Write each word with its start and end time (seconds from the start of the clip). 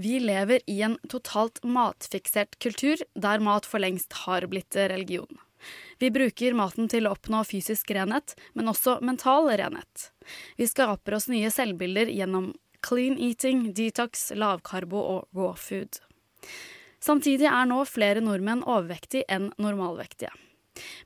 Vi 0.00 0.20
lever 0.20 0.60
i 0.66 0.82
en 0.82 0.98
totalt 1.08 1.58
matfiksert 1.64 2.58
kultur, 2.58 2.96
der 3.14 3.42
mat 3.44 3.66
for 3.68 3.82
lengst 3.82 4.14
har 4.24 4.46
blitt 4.48 4.76
religion. 4.76 5.28
Vi 6.00 6.08
bruker 6.08 6.56
maten 6.56 6.88
til 6.88 7.04
å 7.04 7.12
oppnå 7.12 7.42
fysisk 7.44 7.92
renhet, 7.92 8.32
men 8.56 8.72
også 8.72 8.96
mental 9.04 9.50
renhet. 9.60 10.06
Vi 10.56 10.70
skaper 10.70 11.18
oss 11.18 11.28
nye 11.28 11.50
selvbilder 11.52 12.08
gjennom 12.16 12.54
clean 12.80 13.18
eating, 13.20 13.74
detox, 13.76 14.30
lavkarbo 14.32 15.04
og 15.18 15.36
raw 15.36 15.52
food. 15.52 16.00
Samtidig 17.04 17.50
er 17.52 17.68
nå 17.68 17.82
flere 17.84 18.24
nordmenn 18.24 18.64
overvektige 18.64 19.28
enn 19.28 19.52
normalvektige. 19.60 20.32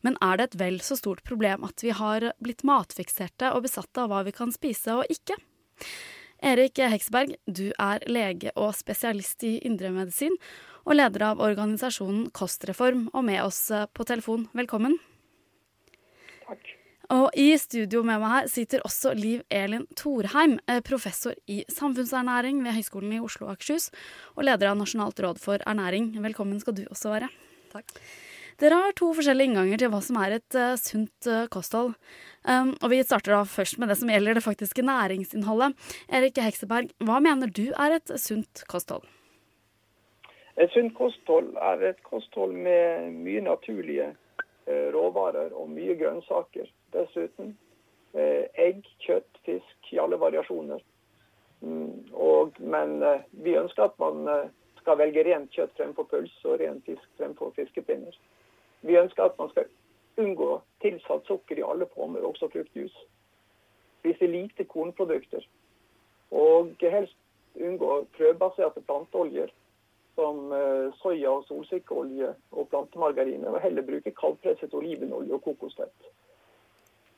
Men 0.07 0.15
er 0.23 0.39
det 0.39 0.53
et 0.53 0.61
vel 0.61 0.83
så 0.87 0.95
stort 1.01 1.27
problem 1.27 1.67
at 1.67 1.83
vi 1.83 1.91
har 1.99 2.31
blitt 2.39 2.63
matfikserte 2.63 3.51
og 3.57 3.67
besatte 3.67 4.07
av 4.07 4.15
hva 4.15 4.23
vi 4.23 4.39
kan 4.39 4.55
spise 4.55 5.01
og 5.01 5.11
ikke? 5.11 5.41
Erik 6.45 6.77
Heksberg, 6.77 7.39
du 7.49 7.71
er 7.81 8.03
lege 8.05 8.51
og 8.61 8.75
spesialist 8.77 9.41
i 9.49 9.55
indremedisin, 9.65 10.35
og 10.85 10.99
leder 10.99 11.31
av 11.31 11.41
organisasjonen 11.41 12.27
Kostreform, 12.37 13.07
og 13.17 13.25
med 13.25 13.41
oss 13.41 13.71
eh, 13.73 13.87
på 13.89 14.05
telefon. 14.05 14.45
Velkommen. 14.53 14.99
Takk. 16.45 16.75
Og 17.15 17.31
i 17.41 17.47
studio 17.61 18.03
med 18.05 18.21
meg 18.21 18.33
her 18.35 18.51
sitter 18.53 18.85
også 18.85 19.15
Liv 19.17 19.41
Elin 19.49 19.87
Thorheim, 19.97 20.59
eh, 20.69 20.83
professor 20.85 21.33
i 21.49 21.63
samfunnsernæring 21.73 22.61
ved 22.65 22.77
Høgskolen 22.77 23.17
i 23.17 23.23
Oslo 23.25 23.49
og 23.49 23.57
Akershus, 23.57 23.89
og 24.37 24.45
leder 24.45 24.75
av 24.75 24.77
Nasjonalt 24.83 25.25
råd 25.25 25.41
for 25.41 25.65
ernæring. 25.65 26.13
Velkommen 26.29 26.61
skal 26.61 26.77
du 26.77 26.85
også 26.91 27.17
være. 27.17 27.33
Takk. 27.73 27.97
Dere 28.63 28.77
har 28.79 28.95
to 28.95 29.09
forskjellige 29.17 29.51
innganger 29.51 29.81
til 29.83 29.91
hva 29.91 29.99
som 30.05 30.19
er 30.23 30.37
et 30.37 30.57
uh, 30.59 30.77
sunt 30.79 31.27
uh, 31.27 31.47
kosthold. 31.51 31.95
Um, 32.47 32.71
og 32.85 32.93
vi 32.93 33.01
starter 33.03 33.35
da 33.35 33.41
først 33.49 33.81
med 33.83 33.91
det 33.91 33.97
som 33.99 34.13
gjelder 34.13 34.39
det 34.39 34.45
faktiske 34.45 34.85
næringsinnholdet. 34.87 35.75
Erik 36.07 36.39
Hekseberg, 36.39 36.93
hva 37.03 37.19
mener 37.25 37.51
du 37.51 37.67
er 37.73 37.97
et 37.97 38.13
sunt 38.23 38.63
kosthold? 38.71 39.09
Et 40.55 40.71
sunt 40.71 40.95
kosthold 40.95 41.57
er 41.59 41.83
et 41.91 42.03
kosthold 42.07 42.55
med 42.55 43.11
mye 43.25 43.43
naturlige 43.43 44.13
uh, 44.13 44.87
råvarer 44.95 45.51
og 45.51 45.73
mye 45.75 45.99
grønnsaker. 45.99 46.71
Dessuten 46.95 47.57
egg, 48.15 48.85
kjøtt, 49.03 49.41
fisk 49.43 49.89
i 49.91 49.99
alle 49.99 50.15
variasjoner. 50.23 50.79
Mm, 51.67 52.13
og, 52.15 52.55
men 52.63 53.01
vi 53.43 53.57
ønsker 53.59 53.89
at 53.89 53.97
man 53.99 54.21
skal 54.79 55.01
velge 55.01 55.25
rent 55.27 55.51
kjøtt 55.51 55.75
fremfor 55.75 56.07
pølse 56.13 56.47
og 56.47 56.61
ren 56.63 56.79
fisk 56.87 57.09
fremfor 57.19 57.51
fiskepinner. 57.57 58.15
Vi 58.85 58.99
ønsker 59.01 59.25
at 59.25 59.39
man 59.39 59.51
skal 59.51 59.69
unngå 60.21 60.61
tilsatt 60.85 61.27
sukker 61.27 61.59
i 61.59 61.67
alle 61.67 61.89
former, 61.95 62.25
også 62.25 62.51
fruktjus. 62.53 62.95
Spise 64.01 64.29
lite 64.29 64.67
kornprodukter. 64.69 65.47
Og 66.35 66.75
helst 66.81 67.17
unngå 67.55 68.05
frøbaserte 68.17 68.83
planteoljer 68.85 69.53
som 70.15 70.53
eh, 70.53 70.93
soya- 71.03 71.33
og 71.33 71.47
solsikkeolje 71.49 72.35
og 72.53 72.69
plantemargarine, 72.71 73.49
og 73.51 73.63
heller 73.63 73.87
bruke 73.87 74.13
kaldpresset 74.15 74.75
olivenolje 74.75 75.35
og 75.35 75.43
kokosfett. 75.43 76.13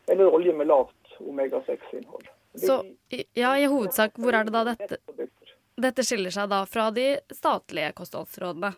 Eller 0.08 0.32
olje 0.32 0.54
med 0.54 0.70
lavt 0.70 1.18
omega-6-innhold. 1.20 2.28
Så 2.56 2.78
ja, 3.34 3.56
i 3.58 3.66
hovedsak, 3.68 4.16
hvor 4.16 4.32
er 4.32 4.46
det 4.46 4.54
da 4.54 4.62
dette, 4.70 5.26
dette 5.76 6.04
skiller 6.06 6.32
seg 6.32 6.48
da 6.48 6.62
fra 6.70 6.88
de 6.94 7.08
statlige 7.34 7.90
kostholdsrådene? 7.98 8.72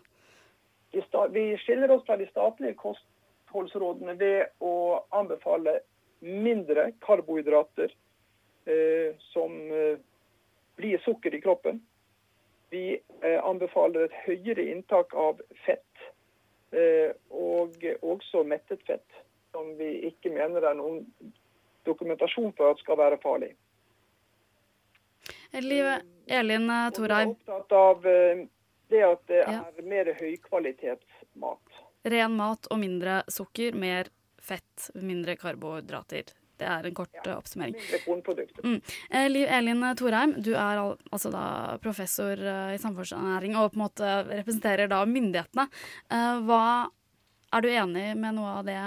Vi 0.91 1.57
skiller 1.57 1.91
oss 1.91 2.05
fra 2.05 2.17
de 2.17 2.27
statlige 2.27 2.73
kostholdsrådene 2.79 4.15
ved 4.17 4.63
å 4.65 5.03
anbefale 5.15 5.79
mindre 6.19 6.91
karbohydrater 7.05 7.93
eh, 8.65 9.15
som 9.31 9.55
eh, 9.71 9.99
blir 10.79 10.97
sukker 11.05 11.35
i 11.35 11.41
kroppen. 11.41 11.81
Vi 12.69 12.99
eh, 13.21 13.39
anbefaler 13.45 14.07
et 14.07 14.17
høyere 14.25 14.65
inntak 14.73 15.13
av 15.13 15.41
fett, 15.65 16.03
eh, 16.71 17.15
og 17.29 17.81
også 18.01 18.43
mettet 18.43 18.83
fett, 18.89 19.21
som 19.53 19.73
vi 19.79 19.95
ikke 20.11 20.33
mener 20.33 20.65
er 20.69 20.77
noen 20.77 21.01
dokumentasjon 21.87 22.53
for 22.57 22.73
at 22.73 22.83
skal 22.83 22.99
være 22.99 23.17
farlig. 23.23 23.55
Liv 25.53 25.85
Elin 26.29 26.69
Thorheim. 26.93 27.33
Vi 27.33 27.49
er 27.49 27.57
opptatt 27.57 27.73
av 27.73 28.05
eh, 28.05 28.45
det 28.89 29.03
at 29.05 29.23
det 29.29 29.43
er 29.43 29.59
ja. 29.59 29.85
mer 29.85 30.11
høykvalitetsmat. 30.19 31.79
Ren 32.09 32.35
mat 32.39 32.69
og 32.71 32.79
mindre 32.81 33.21
sukker, 33.31 33.75
mer 33.77 34.09
fett, 34.41 34.89
mindre 34.95 35.35
karbohydrater. 35.39 36.31
Det 36.59 36.67
er 36.67 36.89
en 36.89 36.95
kort 36.95 37.15
ja, 37.15 37.37
oppsummering. 37.37 37.75
Mindre 37.77 37.99
kornprodukter. 38.03 38.65
Mm. 38.65 38.79
Eh, 39.09 39.27
Liv 39.29 39.47
Elin 39.59 39.85
Thorheim, 39.95 40.33
du 40.43 40.51
er 40.55 40.81
al 40.81 40.97
altså 41.07 41.31
da 41.31 41.43
professor 41.83 42.35
uh, 42.35 42.73
i 42.75 42.81
samfunnsernæring 42.81 43.55
og 43.55 43.71
på 43.71 43.79
en 43.79 43.85
måte 43.85 44.09
representerer 44.27 44.91
da 44.91 44.99
myndighetene. 45.07 45.69
Uh, 46.11 46.41
hva, 46.49 46.65
er 47.55 47.63
du 47.63 47.69
enig 47.71 48.09
med 48.19 48.35
noe 48.35 48.57
av 48.59 48.67
det 48.67 48.79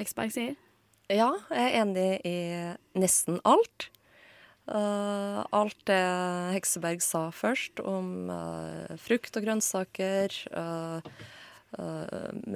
Heksberg 0.00 0.34
sier? 0.34 0.58
Ja, 1.08 1.32
jeg 1.52 1.64
er 1.64 1.80
enig 1.80 2.08
i 2.28 2.36
nesten 3.00 3.40
alt. 3.48 3.88
Uh, 4.64 5.44
alt 5.52 5.76
det 5.84 6.00
Hekseberg 6.54 7.02
sa 7.04 7.26
først 7.36 7.82
om 7.84 8.30
uh, 8.32 8.94
frukt 8.96 9.36
og 9.36 9.44
grønnsaker, 9.44 10.32
uh, 10.56 11.04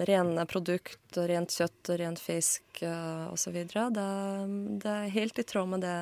rene 0.09 0.45
produkt, 0.49 1.19
rent 1.19 1.53
kjøtt, 1.53 1.91
rent 2.01 2.23
fisk 2.23 2.81
uh, 2.81 3.29
osv., 3.35 3.59
det, 3.61 4.09
det 4.81 4.95
er 4.95 5.13
helt 5.19 5.43
i 5.43 5.45
tråd 5.45 5.73
med 5.75 5.85
det 5.85 6.01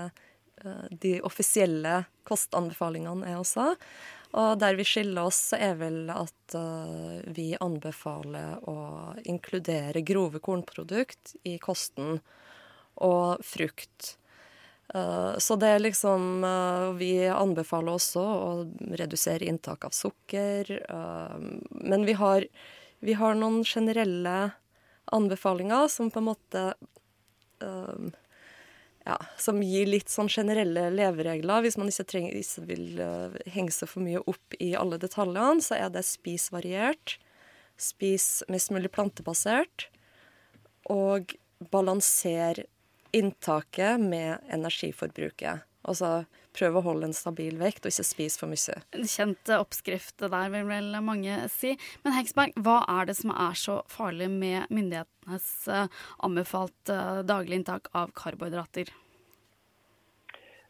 de 0.90 1.18
offisielle 1.20 2.06
kostanbefalingene 2.24 3.26
er 3.28 3.34
også. 3.36 3.74
Og 4.40 4.54
der 4.56 4.78
vi 4.78 4.86
skiller 4.88 5.28
oss, 5.28 5.52
er 5.52 5.74
vel 5.76 6.08
at 6.10 6.56
vi 7.36 7.50
anbefaler 7.60 8.64
å 8.64 8.76
inkludere 9.28 10.00
grove 10.00 10.40
kornprodukt 10.42 11.36
i 11.44 11.58
kosten 11.62 12.16
og 13.04 13.44
frukt. 13.44 14.16
Eh, 14.94 15.38
så 15.38 15.56
det 15.58 15.66
er 15.66 15.82
liksom 15.82 16.44
eh, 16.46 16.90
Vi 17.00 17.12
anbefaler 17.26 17.96
også 17.96 18.22
å 18.22 18.50
redusere 18.98 19.48
inntak 19.48 19.86
av 19.88 19.94
sukker. 19.96 20.70
Eh, 20.78 21.38
men 21.70 22.06
vi 22.06 22.14
har, 22.18 22.46
vi 23.00 23.16
har 23.18 23.34
noen 23.38 23.64
generelle 23.66 24.36
anbefalinger 25.14 25.88
som 25.90 26.10
på 26.10 26.22
en 26.22 26.30
måte 26.32 26.62
ja, 29.06 29.14
som 29.40 29.62
gir 29.62 29.86
litt 29.88 30.10
sånn 30.12 30.28
generelle 30.28 30.90
leveregler. 30.92 31.62
Hvis 31.64 31.78
man 31.78 31.88
ikke, 31.88 32.04
trenger, 32.10 32.34
ikke 32.36 32.64
vil 32.68 32.98
henge 33.54 33.72
seg 33.72 33.88
for 33.88 34.04
mye 34.04 34.20
opp 34.28 34.56
i 34.60 34.74
alle 34.76 34.98
detaljene, 35.00 35.62
så 35.64 35.78
er 35.78 35.94
det 35.94 36.02
spis 36.04 36.50
variert. 36.52 37.14
Spis 37.80 38.42
mest 38.52 38.74
mulig 38.74 38.90
plantebasert. 38.92 39.86
Og 40.92 41.32
balanser 41.72 42.66
inntaket 43.16 44.00
med 44.00 44.44
energiforbruket. 44.52 45.64
Altså 45.86 46.24
prøve 46.56 46.80
å 46.80 46.86
holde 46.86 47.10
en 47.10 47.16
stabil 47.16 47.56
vekt 47.60 47.84
og 47.84 47.92
ikke 47.92 48.06
spise 48.06 48.40
for 48.40 48.50
mye. 48.50 48.76
En 48.96 49.08
kjent 49.10 49.52
oppskrift 49.56 50.22
der, 50.22 50.50
vil 50.52 50.68
vel 50.68 50.92
mange 51.04 51.38
si. 51.52 51.74
Men 52.04 52.16
Heksberg, 52.16 52.56
hva 52.64 52.80
er 52.96 53.08
det 53.08 53.16
som 53.20 53.32
er 53.32 53.56
så 53.60 53.80
farlig 53.92 54.28
med 54.32 54.70
myndighetenes 54.72 55.48
eh, 55.72 55.98
anbefalt 56.26 56.92
eh, 56.92 57.22
daglig 57.28 57.60
inntak 57.60 57.90
av 57.96 58.14
karbohydrater? 58.16 58.92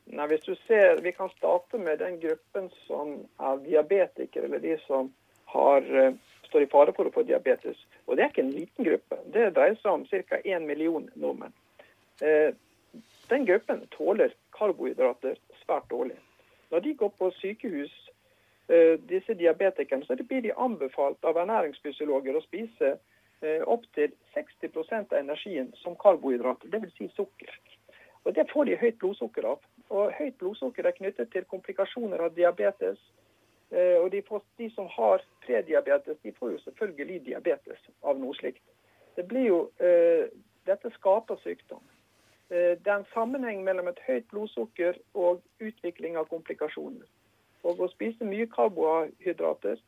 Nei, 0.07 0.27
hvis 0.31 0.47
du 0.47 0.55
ser, 0.69 1.01
Vi 1.03 1.13
kan 1.13 1.31
starte 1.34 1.78
med 1.83 1.99
den 1.99 2.21
gruppen 2.23 2.71
som 2.87 3.17
er 3.43 3.63
diabetikere, 3.65 4.47
eller 4.47 4.63
de 4.63 4.77
som 4.87 5.11
har, 5.51 5.83
eh, 5.83 6.15
står 6.47 6.63
i 6.63 6.71
fare 6.71 6.95
for 6.95 7.09
å 7.09 7.15
få 7.15 7.27
diabetes. 7.27 7.78
Og 8.07 8.17
Det 8.17 8.25
er 8.25 8.31
ikke 8.31 8.47
en 8.47 8.55
liten 8.55 8.91
gruppe. 8.91 9.19
Det 9.34 9.55
dreier 9.55 9.78
seg 9.83 9.93
om 9.93 10.07
ca. 10.07 10.43
1 10.45 10.67
million 10.67 11.11
nordmenn. 11.15 11.55
Eh, 12.21 12.54
den 13.28 13.44
gruppen 13.47 13.87
tåler 13.91 14.34
karbohydrater 14.50 15.37
svært 15.65 15.91
dårlig. 15.91 16.16
Når 16.71 16.81
de 16.81 16.94
går 16.94 17.09
på 17.19 17.31
sykehus, 17.31 17.93
eh, 18.69 19.00
disse 19.09 19.34
diabetikerne, 19.34 20.04
så 20.04 20.16
blir 20.28 20.41
de 20.41 20.53
anbefalt 20.57 21.24
av 21.24 21.36
ernæringsfysiologer 21.36 22.36
å 22.36 22.42
spise 22.42 22.98
eh, 23.42 23.63
opptil 23.66 24.13
60% 24.34 25.13
av 25.13 25.18
energien 25.18 25.72
som 25.83 25.97
karbohydrater, 25.97 26.68
dvs. 26.68 26.95
Si 26.98 27.09
sukker. 27.16 27.59
Og 28.24 28.34
Det 28.34 28.51
får 28.51 28.65
de 28.65 28.77
høyt 28.77 28.98
blodsukker 28.98 29.45
av. 29.45 29.60
Og 29.91 30.12
Høyt 30.12 30.39
blodsukker 30.39 30.86
er 30.86 30.97
knyttet 30.97 31.30
til 31.33 31.45
komplikasjoner 31.45 32.19
av 32.19 32.34
diabetes. 32.34 32.98
Og 33.71 34.10
de, 34.10 34.22
får, 34.22 34.42
de 34.59 34.71
som 34.71 34.86
har 34.86 35.22
prediabetes, 35.42 36.19
de 36.22 36.33
får 36.33 36.51
jo 36.51 36.59
selvfølgelig 36.59 37.24
diabetes 37.27 37.78
av 38.03 38.19
noe 38.19 38.34
slikt. 38.34 38.62
Det 39.16 39.27
blir 39.27 39.47
jo, 39.47 39.60
dette 40.66 40.91
skaper 40.95 41.39
sykdom. 41.42 41.83
Eh, 42.51 42.78
det 42.78 42.87
er 42.87 43.01
en 43.01 43.10
sammenheng 43.15 43.65
mellom 43.66 43.91
et 43.91 44.01
høyt 44.07 44.27
blodsukker 44.31 44.98
og 45.19 45.43
utvikling 45.63 46.19
av 46.21 46.28
komplikasjoner. 46.31 47.07
Og 47.66 47.81
å 47.83 47.91
spise 47.91 48.27
mye 48.27 48.47
karbohydrater 48.53 49.81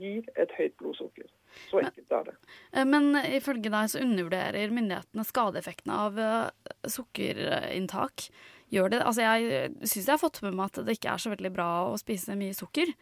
gir 0.00 0.28
et 0.40 0.52
høyt 0.56 0.76
blodsukker. 0.80 1.28
Så 1.68 1.80
enkelt 1.82 2.12
er 2.12 2.30
det. 2.30 2.36
Eh, 2.72 2.86
men 2.88 3.10
ifølge 3.24 3.72
deg 3.72 3.92
så 3.92 4.04
undervurderer 4.04 4.72
myndighetene 4.72 5.26
skadeeffektene 5.28 5.98
av 6.06 6.22
eh, 6.22 6.72
sukkerinntak. 6.88 8.28
Gjør 8.72 8.92
det? 8.92 9.00
Altså 9.00 9.24
jeg 9.24 9.68
syns 9.80 10.02
jeg 10.02 10.12
har 10.12 10.20
fått 10.20 10.42
med 10.44 10.56
meg 10.56 10.68
at 10.68 10.82
det 10.84 10.98
ikke 10.98 11.12
er 11.14 11.20
så 11.22 11.30
veldig 11.32 11.52
bra 11.54 11.68
å 11.88 11.94
spise 12.00 12.36
mye 12.36 12.56
sukker. 12.56 12.92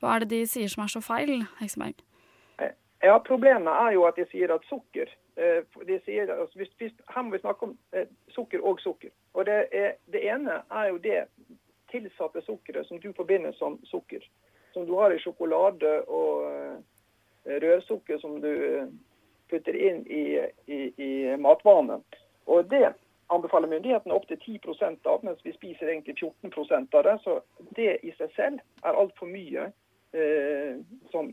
Hva 0.00 0.16
er 0.16 0.24
det 0.24 0.34
de 0.34 0.40
sier 0.48 0.68
som 0.68 0.84
er 0.84 0.92
så 0.92 1.00
feil, 1.04 1.46
Hekseberg? 1.62 2.02
Ja, 3.04 3.18
Problemet 3.24 3.72
er 3.72 3.94
jo 3.96 4.04
at 4.08 4.16
de 4.16 4.24
sier 4.30 4.52
at 4.52 4.64
sukker 4.68 5.10
de 5.36 6.00
sier, 6.04 6.30
altså, 6.30 6.58
hvis, 6.58 6.72
hvis, 6.78 6.92
Her 7.14 7.22
må 7.22 7.30
vi 7.30 7.38
snakke 7.38 7.62
om 7.66 7.78
eh, 7.92 8.06
sukker 8.28 8.62
og 8.62 8.80
sukker. 8.80 9.10
Og 9.34 9.46
det, 9.46 9.66
er, 9.72 9.92
det, 10.12 10.22
ene 10.30 10.60
er 10.70 10.88
jo 10.88 10.96
det 10.96 11.24
tilsatte 11.90 12.42
sukkeret 12.42 12.86
som 12.86 13.00
du 13.00 13.12
forbinder 13.16 13.52
som 13.52 13.78
sukker. 13.84 14.22
Som 14.72 14.86
du 14.86 14.94
har 14.98 15.10
i 15.10 15.18
sjokolade 15.18 16.02
og 16.10 16.46
uh, 16.46 16.78
rørsukker 17.46 18.18
som 18.18 18.40
du 18.42 18.54
putter 19.50 19.76
inn 19.76 20.02
i, 20.06 20.24
i, 20.66 20.80
i 20.98 21.10
matvanene. 21.38 22.00
Og 22.46 22.70
det 22.70 22.88
anbefaler 23.30 23.70
myndighetene 23.70 24.14
opptil 24.14 24.38
10% 24.38 25.06
av, 25.06 25.22
mens 25.22 25.44
vi 25.44 25.52
spiser 25.54 25.88
egentlig 25.88 26.16
14 26.18 26.88
av 26.92 27.04
det. 27.04 27.18
Så 27.22 27.40
det 27.76 27.98
i 28.02 28.14
seg 28.18 28.34
selv 28.36 28.62
er 28.82 28.98
altfor 28.98 29.30
mye. 29.30 29.70
Eh, 30.14 30.76
som 31.10 31.32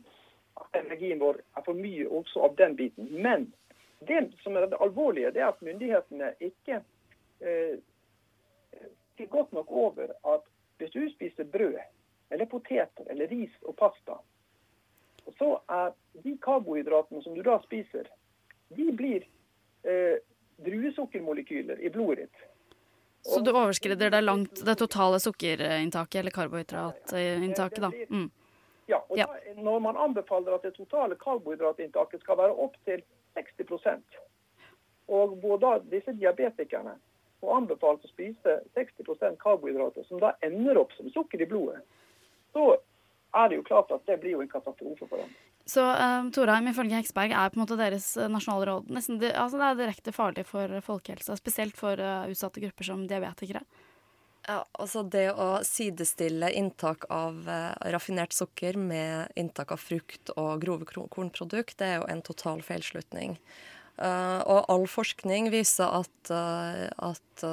energien 0.74 1.20
vår 1.20 1.42
er 1.58 1.66
for 1.66 1.78
mye 1.78 2.08
også 2.10 2.46
av 2.48 2.56
den 2.58 2.76
biten. 2.76 3.10
Men 3.12 3.52
det 4.08 4.32
som 4.44 4.58
er 4.58 4.68
det 4.68 4.82
alvorlige, 4.82 5.32
det 5.32 5.42
er 5.42 5.52
at 5.52 5.62
myndighetene 5.62 6.34
ikke 6.40 6.82
eh, 7.40 7.80
godt 9.30 9.52
nok 9.54 9.72
over 9.72 10.14
at 10.34 10.48
hvis 10.78 10.92
du 10.92 11.10
spiser 11.14 11.44
brød 11.44 11.78
eller 12.30 12.46
poteter 12.46 13.06
eller 13.10 13.28
ris 13.28 13.54
og 13.62 13.76
pasta, 13.78 14.18
så 15.38 15.60
er 15.70 15.94
de 16.24 16.38
karbohydratene 16.42 17.22
som 17.24 17.36
du 17.36 17.44
da 17.46 17.60
spiser, 17.66 18.10
de 18.74 18.88
blir 18.98 19.28
eh, 19.84 20.18
druesukkermolekyler 20.66 21.80
i 21.80 21.90
blodet 21.90 22.26
ditt. 22.26 22.48
Så 23.22 23.40
du 23.40 23.52
overskrider 23.52 24.10
det 24.10 24.22
langt 24.22 24.66
det 24.66 24.76
totale 24.76 25.20
sukkerinntaket 25.20 26.20
eller 26.20 26.34
karbohydratinntaket, 26.34 27.82
da? 27.82 27.92
Mm. 28.10 28.30
Ja, 28.90 29.04
og. 29.08 29.18
Da, 29.18 29.28
Når 29.56 29.80
man 29.80 29.98
anbefaler 29.98 30.56
at 30.56 30.64
det 30.66 30.74
totale 30.74 31.16
karbohydratinntaket 31.16 32.24
skal 32.24 32.38
være 32.40 32.56
opp 32.66 32.80
til 32.86 33.04
60 33.38 34.04
og 35.12 35.36
hvor 35.42 35.60
da 35.60 35.78
disse 35.92 36.14
diabetikerne 36.16 36.94
får 37.42 37.58
anbefalt 37.58 38.06
å 38.06 38.12
spise 38.12 38.58
60% 38.78 39.40
karbohydrater, 39.42 40.06
som 40.08 40.22
da 40.22 40.36
ender 40.46 40.80
opp 40.80 40.94
som 40.96 41.10
sukker 41.12 41.42
i 41.42 41.50
blodet, 41.50 41.82
så 42.56 42.78
er 43.36 43.50
det 43.50 43.60
jo 43.60 43.68
klart 43.68 43.92
at 43.96 44.06
det 44.08 44.20
blir 44.22 44.38
jo 44.38 44.44
en 44.44 44.52
katastrofe 44.52 45.08
for 45.08 45.24
dem. 45.24 45.32
Så 45.72 45.84
uh, 45.84 46.26
Torheim, 46.34 46.68
ifølge 46.72 46.98
Heksberg 46.98 47.34
er 47.38 47.52
på 47.52 47.60
en 47.60 47.64
måte 47.64 47.78
deres 47.80 48.08
eh, 48.18 48.30
nasjonale 48.32 48.66
råd 48.68 48.90
nesten, 48.92 49.20
altså 49.30 49.60
det 49.60 49.68
er 49.68 49.78
direkte 49.78 50.14
farlig 50.16 50.46
for 50.50 50.74
folkehelsa, 50.88 51.38
spesielt 51.38 51.78
for 51.78 52.02
uh, 52.02 52.26
utsatte 52.32 52.64
grupper 52.64 52.88
som 52.88 53.04
diabetikere? 53.10 53.62
Ja, 54.48 54.64
altså 54.74 55.04
Det 55.06 55.28
å 55.38 55.50
sidestille 55.66 56.50
inntak 56.58 57.06
av 57.14 57.46
eh, 57.50 57.92
raffinert 57.94 58.34
sukker 58.34 58.80
med 58.80 59.36
inntak 59.38 59.74
av 59.76 59.84
frukt 59.84 60.34
og 60.34 60.64
grove 60.64 60.88
kornprodukt, 60.90 61.78
det 61.78 61.92
er 61.92 62.02
jo 62.02 62.10
en 62.10 62.24
total 62.26 62.64
feilslutning. 62.66 63.38
Uh, 64.02 64.42
og 64.50 64.70
all 64.72 64.88
forskning 64.90 65.52
viser 65.54 65.86
at, 65.94 66.32
uh, 66.34 66.88
at 67.12 67.44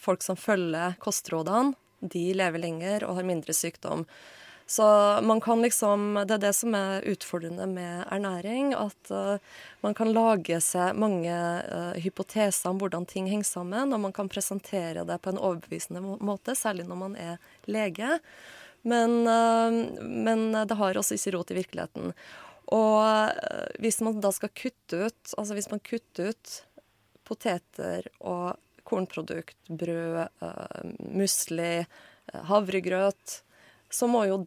folk 0.00 0.22
som 0.24 0.38
følger 0.40 0.94
kostrådene, 1.02 1.74
de 2.00 2.30
lever 2.38 2.62
lenger 2.62 3.04
og 3.04 3.18
har 3.18 3.26
mindre 3.28 3.52
sykdom. 3.52 4.06
Så 4.70 4.84
man 5.22 5.40
kan 5.40 5.62
liksom 5.62 6.24
Det 6.28 6.34
er 6.34 6.42
det 6.42 6.52
som 6.52 6.74
er 6.76 7.04
utfordrende 7.08 7.64
med 7.66 8.02
ernæring. 8.12 8.74
At 8.76 9.10
uh, 9.10 9.40
man 9.80 9.94
kan 9.96 10.10
lage 10.12 10.58
seg 10.60 10.98
mange 11.00 11.32
uh, 11.32 11.96
hypoteser 11.96 12.68
om 12.68 12.80
hvordan 12.82 13.06
ting 13.08 13.30
henger 13.32 13.48
sammen, 13.48 13.94
og 13.96 14.02
man 14.02 14.12
kan 14.12 14.28
presentere 14.28 15.06
det 15.08 15.16
på 15.24 15.32
en 15.32 15.40
overbevisende 15.40 16.02
måte, 16.04 16.52
særlig 16.52 16.84
når 16.84 17.00
man 17.00 17.16
er 17.16 17.38
lege. 17.64 18.18
Men, 18.84 19.24
uh, 19.24 20.04
men 20.04 20.44
det 20.52 20.76
har 20.76 21.00
også 21.00 21.16
ikke 21.16 21.32
rot 21.38 21.54
i 21.54 21.58
virkeligheten. 21.62 22.12
Og 22.68 23.32
hvis 23.80 24.02
man 24.04 24.20
da 24.20 24.28
skal 24.36 24.50
kutte 24.52 24.98
ut 25.08 25.30
Altså 25.40 25.54
hvis 25.56 25.70
man 25.72 25.80
kutter 25.80 26.34
ut 26.34 26.50
poteter 27.24 28.04
og 28.20 28.58
kornprodukt, 28.84 29.56
brød, 29.72 30.28
musli, 31.16 31.86
havregrøt, 32.52 33.38
så 33.88 34.08
må 34.08 34.26
jo 34.28 34.42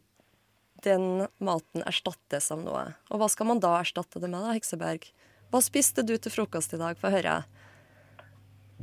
den 0.86 1.26
maten 1.42 1.84
erstattes 1.86 2.50
av 2.54 2.62
noe. 2.64 2.84
Og 3.10 3.22
hva 3.22 3.28
skal 3.32 3.48
man 3.50 3.62
da 3.62 3.74
erstatte 3.80 4.22
det 4.22 4.30
med, 4.30 4.40
da, 4.42 4.54
Hekseberg? 4.56 5.08
Hva 5.52 5.60
spiste 5.64 6.04
du 6.06 6.14
til 6.16 6.32
frokost 6.32 6.72
i 6.74 6.80
dag? 6.80 6.96
Få 7.00 7.10
høre. 7.12 7.42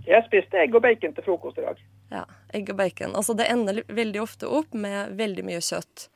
Jeg 0.05 0.25
spiste 0.27 0.59
egg 0.61 0.75
og 0.77 0.83
bacon 0.85 1.15
til 1.15 1.25
frokost 1.25 1.59
i 1.59 1.65
dag. 1.65 1.79
Ja, 2.09 2.23
egg 2.55 2.69
og 2.71 2.79
bacon. 2.79 3.15
Altså 3.17 3.35
det 3.37 3.49
ender 3.51 3.81
veldig 3.87 4.21
ofte 4.23 4.49
opp 4.49 4.73
med 4.77 5.15
veldig 5.19 5.45
mye 5.45 5.61
kjøtt. 5.65 6.07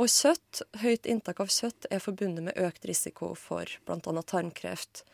Og 0.00 0.08
kjøtt, 0.08 0.62
høyt 0.80 1.06
inntak 1.08 1.42
av 1.42 1.52
kjøtt 1.52 1.88
er 1.90 2.02
forbundet 2.02 2.46
med 2.46 2.58
økt 2.60 2.86
risiko 2.88 3.34
for 3.38 3.68
bl.a. 3.86 4.22
tarmkreft. 4.22 5.04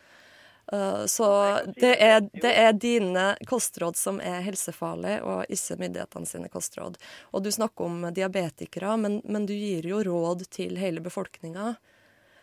Uh, 0.73 1.07
så 1.07 1.59
det 1.77 1.95
er, 2.03 2.21
det 2.21 2.53
er, 2.59 2.73
dine 2.73 3.27
kostråd 3.47 3.97
som 3.97 4.19
er 4.21 4.43
helsefarlige, 4.43 5.21
og 5.23 5.53
ikke 5.53 5.79
myndighetene 5.79 6.27
sine 6.27 6.51
kostråd. 6.51 6.99
Og 7.31 7.45
du 7.45 7.53
snakker 7.55 7.87
om 7.87 8.09
diabetikere, 8.15 8.97
men, 8.99 9.21
men 9.25 9.47
du 9.47 9.55
gir 9.55 9.87
jo 9.87 10.03
råd 10.07 10.49
til 10.51 10.77
hele 10.81 11.05
befolkninga. 11.05 11.77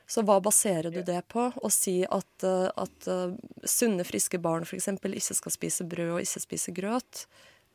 Så 0.07 0.23
hva 0.27 0.39
baserer 0.43 0.91
du 0.91 1.01
det 1.03 1.21
på? 1.31 1.49
Å 1.51 1.71
si 1.71 2.01
at, 2.07 2.47
uh, 2.47 2.69
at 2.79 3.09
uh, 3.11 3.35
sunne, 3.67 4.07
friske 4.07 4.39
barn 4.39 4.63
f.eks. 4.67 4.93
ikke 5.03 5.39
skal 5.41 5.57
spise 5.57 5.87
brød 5.87 6.17
og 6.17 6.23
ikke 6.23 6.45
spise 6.47 6.75
grøt? 6.75 7.25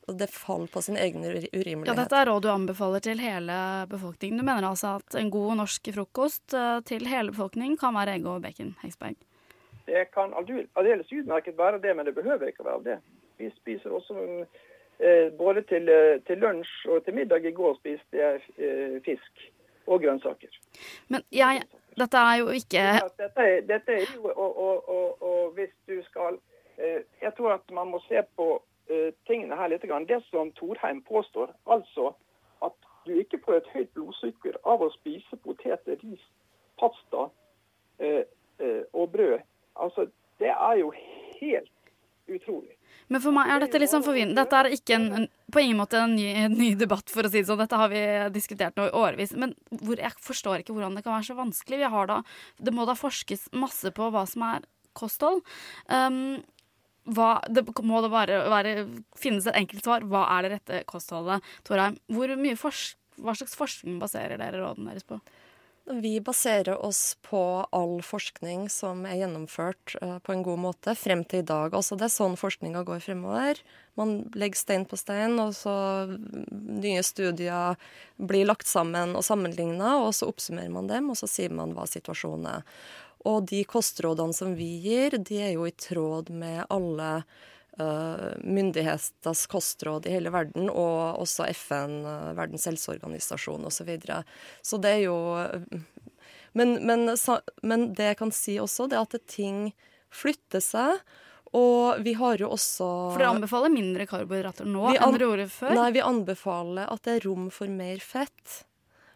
Det 0.09 0.31
faller 0.33 0.73
på 0.73 0.81
sin 0.81 0.97
egen 0.97 1.21
urimelighet. 1.29 1.91
Ja, 1.93 1.99
Dette 1.99 2.17
er 2.17 2.31
råd 2.31 2.47
du 2.47 2.49
anbefaler 2.49 3.05
til 3.05 3.21
hele 3.21 3.59
befolkningen. 3.91 4.41
Du 4.41 4.49
mener 4.49 4.71
altså 4.71 4.95
at 5.03 5.19
en 5.21 5.29
god 5.29 5.59
norsk 5.61 5.93
frokost 5.93 6.57
til 6.89 7.11
hele 7.13 7.35
befolkningen 7.35 7.77
kan 7.77 7.93
være 7.93 8.17
egg 8.17 8.25
og 8.33 8.41
bacon? 8.47 8.73
Heksberg. 8.81 9.28
Det 9.89 10.05
kan 10.13 10.35
aldeles 10.37 11.13
utmerket 11.13 11.59
være 11.59 11.81
det, 11.81 11.97
men 11.97 12.07
det 12.07 12.15
behøver 12.15 12.47
ikke 12.47 12.65
være 12.65 12.85
det. 12.85 12.99
Vi 13.39 13.51
spiser 13.57 13.91
også 13.91 14.15
eh, 15.01 15.33
både 15.39 15.63
til, 15.63 15.89
eh, 15.89 16.21
til, 16.27 16.39
lunsj 16.39 16.89
og 16.89 17.05
til 17.05 17.15
middag 17.15 17.45
i 17.45 17.53
går 17.53 17.79
spiste 17.81 18.17
jeg 18.17 18.43
eh, 18.59 18.99
fisk 19.05 19.51
og 19.87 20.03
grønnsaker. 20.03 20.61
Men 21.09 21.25
jeg, 21.33 21.63
dette 21.97 22.19
er 22.31 22.37
jo 22.43 22.49
ikke 22.61 22.85
Dette 23.23 23.49
er, 23.49 23.61
dette 23.73 23.93
er 23.93 24.05
jo 24.15 24.29
og, 24.29 24.59
og, 24.67 24.89
og, 24.89 25.23
og, 25.23 25.51
hvis 25.57 25.73
du 25.89 26.03
skal 26.11 26.39
eh, 26.79 27.01
Jeg 27.23 27.33
tror 27.37 27.53
at 27.53 27.71
man 27.73 27.89
må 27.89 28.03
se 28.09 28.23
på 28.37 28.63
eh, 28.91 29.13
tingene 29.27 29.57
her 29.57 29.73
litt. 29.73 29.89
Det 30.09 30.23
som 30.31 30.53
Thorheim 30.53 31.03
påstår, 31.03 31.55
altså 31.67 32.13
at 32.63 32.75
du 33.07 33.15
ikke 33.19 33.41
får 33.45 33.63
et 33.63 33.71
høyt 33.75 33.95
blodsukker 33.95 34.61
av 34.65 34.83
å 34.83 34.91
spise 35.01 35.37
poteter, 35.45 35.97
ris, 36.03 36.25
pasta 36.81 37.31
eh, 37.99 38.25
og 38.93 39.13
brød 39.13 39.39
Altså, 39.79 40.09
det 40.43 40.51
er 40.55 40.81
jo 40.81 40.91
helt 41.41 41.73
utrolig. 42.29 42.75
Men 43.09 43.23
for 43.25 43.33
meg 43.33 43.51
er 43.51 43.63
dette 43.63 43.81
litt 43.81 43.93
sånn 43.93 44.05
forvirrende. 44.05 44.37
Dette 44.37 44.59
er 44.59 44.75
ikke 44.77 44.97
en, 44.99 45.07
en, 45.17 45.27
på 45.53 45.63
ingen 45.63 45.79
måte 45.81 46.01
en 46.03 46.13
ny, 46.17 46.27
en 46.45 46.57
ny, 46.59 46.69
debatt, 46.79 47.09
for 47.13 47.25
å 47.25 47.31
si 47.33 47.41
det 47.41 47.49
sånn. 47.49 47.61
Dette 47.63 47.79
har 47.81 47.89
vi 47.93 48.03
diskutert 48.35 48.77
nå 48.77 48.89
i 48.91 48.95
årevis. 49.01 49.33
Men 49.39 49.55
hvor, 49.71 49.97
jeg 49.97 50.13
forstår 50.25 50.63
ikke 50.63 50.77
hvordan 50.77 50.99
det 50.99 51.05
kan 51.07 51.17
være 51.17 51.31
så 51.31 51.39
vanskelig. 51.39 51.81
Vi 51.81 51.93
har 51.95 52.11
Da, 52.11 52.21
det 52.61 52.75
må 52.77 52.85
da 52.89 52.97
forskes 52.99 53.49
masse 53.57 53.93
på 53.97 54.11
hva 54.13 54.27
som 54.29 54.45
er 54.51 54.69
kosthold. 54.99 55.41
Um, 55.89 56.39
hva, 57.09 57.39
det 57.49 57.65
må 57.87 58.03
det 58.05 58.13
bare 58.13 58.43
være, 58.53 58.77
finnes 59.17 59.49
et 59.49 59.57
enkelt 59.57 59.87
svar. 59.87 60.05
Hva 60.05 60.27
er 60.37 60.45
det 60.45 60.55
rette 60.57 60.85
kostholdet, 60.91 61.45
Torheim? 61.65 61.97
Hvor 62.13 62.35
mye 62.37 62.59
hva 62.59 63.35
slags 63.35 63.57
forskning 63.59 63.97
baserer 64.03 64.41
dere 64.41 64.61
rådene 64.61 64.93
deres 64.93 65.07
på? 65.09 65.19
Vi 65.91 66.21
baserer 66.21 66.77
oss 66.85 67.17
på 67.23 67.41
all 67.73 68.03
forskning 68.05 68.67
som 68.69 69.07
er 69.09 69.23
gjennomført 69.23 69.95
uh, 70.03 70.19
på 70.21 70.35
en 70.35 70.43
god 70.45 70.61
måte 70.61 70.93
frem 70.99 71.23
til 71.25 71.41
i 71.41 71.47
dag. 71.49 71.73
Altså 71.73 71.97
Det 71.97 72.09
er 72.09 72.13
sånn 72.13 72.37
forskninga 72.37 72.83
går 72.85 73.01
fremover. 73.01 73.63
Man 73.97 74.19
legger 74.37 74.61
stein 74.61 74.85
på 74.89 74.99
stein, 75.01 75.39
og 75.41 75.55
så 75.57 75.73
nye 76.53 77.03
studier 77.07 77.81
blir 78.21 78.47
lagt 78.51 78.69
sammen 78.69 79.17
og 79.17 79.25
sammenligna, 79.25 79.97
og 80.05 80.13
så 80.19 80.29
oppsummerer 80.29 80.75
man 80.75 80.93
dem, 80.93 81.09
og 81.09 81.17
så 81.21 81.31
sier 81.31 81.57
man 81.57 81.73
hva 81.77 81.89
situasjonen 81.89 82.51
er. 82.59 82.67
Og 83.27 83.49
de 83.49 83.65
kostrådene 83.67 84.37
som 84.37 84.53
vi 84.59 84.75
gir, 84.85 85.17
de 85.17 85.41
er 85.41 85.55
jo 85.57 85.65
i 85.67 85.75
tråd 85.75 86.29
med 86.31 86.67
alle 86.69 87.23
myndigheters 87.79 89.45
kostråd 89.51 90.09
i 90.09 90.17
hele 90.17 90.33
verden, 90.35 90.67
og 90.71 91.21
også 91.23 91.47
FN, 91.55 92.01
uh, 92.07 92.33
Verdens 92.39 92.67
helseorganisasjon 92.67 93.65
osv. 93.69 93.79
Så, 93.79 93.87
videre. 93.87 94.23
så 94.63 94.81
det 94.83 94.97
er 94.97 95.05
jo 95.07 95.19
men, 96.59 96.75
men, 96.87 97.07
men, 97.63 97.89
det 97.95 98.13
jeg 98.13 98.19
kan 98.19 98.33
si 98.35 98.59
også, 98.59 98.89
det 98.91 98.99
er 98.99 99.07
at 99.07 99.31
ting 99.31 99.61
flytter 100.11 100.63
seg. 100.65 101.03
Og 101.57 102.03
vi 102.05 102.13
har 102.19 102.41
jo 102.43 102.51
også 102.53 102.87
For 103.15 103.23
dere 103.23 103.33
anbefaler 103.33 103.73
mindre 103.73 104.05
karbohydrater 104.09 104.67
nå 104.69 104.91
enn 104.91 105.15
dere 105.15 105.29
gjorde 105.31 105.47
før? 105.49 105.73
Nei, 105.79 105.87
vi 105.97 106.03
anbefaler 106.05 106.91
at 106.93 107.07
det 107.07 107.15
er 107.15 107.25
rom 107.25 107.47
for 107.55 107.73
mer 107.73 108.03
fett. 108.05 108.59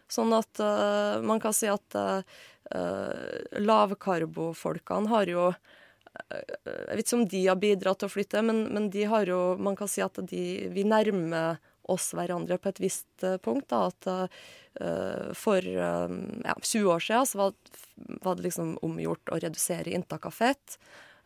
Sånn 0.09 0.33
at 0.35 0.61
uh, 0.61 1.21
man 1.25 1.41
kan 1.43 1.53
si 1.53 1.69
at 1.69 1.97
uh, 1.97 2.23
lavkarbofolkene 3.61 5.11
har 5.13 5.29
jo 5.29 5.51
jeg 6.13 6.97
vet 6.97 7.05
ikke 7.05 7.17
om 7.17 7.27
de 7.29 7.43
har 7.47 7.59
bidratt 7.61 8.01
til 8.01 8.09
å 8.09 8.13
flytte, 8.13 8.41
men, 8.45 8.65
men, 8.73 8.89
de 8.93 9.05
har 9.09 9.25
jo 9.25 9.55
Man 9.57 9.77
kan 9.79 9.89
si 9.89 10.03
at 10.05 10.19
de, 10.29 10.43
vi 10.73 10.83
nærmer 10.85 11.57
oss 11.89 12.11
hverandre 12.15 12.59
på 12.61 12.69
et 12.69 12.79
visst 12.79 13.25
punkt. 13.43 13.73
Da, 13.73 13.89
at 13.89 14.07
uh, 14.07 15.31
for 15.35 15.59
uh, 15.59 16.11
ja, 16.45 16.53
20 16.55 16.91
år 16.93 17.03
siden 17.03 17.27
så 17.27 17.41
var, 17.41 17.55
var, 18.21 18.37
det 18.37 18.45
liksom 18.45 18.77
omgjort 18.85 19.33
å 19.33 19.39
redusere 19.41 19.91
inntak 19.91 20.29
av 20.29 20.37
fett. 20.37 20.77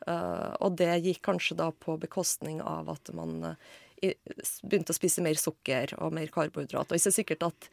Uh, 0.07 0.55
og 0.63 0.79
det 0.79 0.93
gikk 1.03 1.21
kanskje 1.27 1.59
da 1.59 1.67
på 1.75 1.97
bekostning 2.01 2.63
av 2.63 2.89
at 2.95 3.11
man 3.17 3.51
uh, 3.51 3.75
begynte 4.01 4.93
å 4.93 4.97
spise 4.97 5.23
mer 5.25 5.39
sukker 5.39 5.95
og 6.01 6.13
mer 6.15 6.31
karbohydrat. 6.33 6.91
Og 6.91 6.99
ikke 6.99 7.15
sikkert 7.15 7.45
at, 7.49 7.69